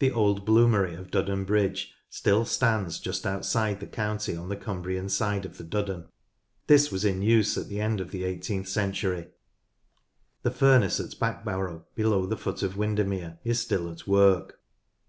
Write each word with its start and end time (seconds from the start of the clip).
The 0.00 0.10
old 0.10 0.44
bloomery 0.44 0.98
of 0.98 1.12
Duddon 1.12 1.44
Bridge 1.44 1.94
still 2.10 2.44
stands 2.44 2.98
just 2.98 3.24
outside 3.24 3.78
the 3.78 3.86
county, 3.86 4.34
on 4.34 4.48
the 4.48 4.56
Cumbrian 4.56 5.08
side 5.08 5.46
of 5.46 5.58
the 5.58 5.62
Duddon. 5.64 6.08
This 6.66 6.90
was 6.90 7.04
in 7.04 7.22
use 7.22 7.56
at 7.56 7.68
the 7.68 7.80
end 7.80 8.00
of 8.00 8.10
the 8.10 8.24
eighteenth 8.24 8.66
century. 8.66 9.28
The 10.42 10.50
furnace 10.50 10.98
at 10.98 11.16
Backbarrow 11.20 11.84
below 11.94 12.26
the 12.26 12.36
foot 12.36 12.64
of 12.64 12.76
Windermere 12.76 13.38
is 13.44 13.60
still 13.60 13.88
at 13.92 14.08
work. 14.08 14.58